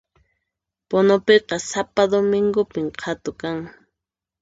[0.89, 3.57] Punupiqa sapa domingopin qhatu kan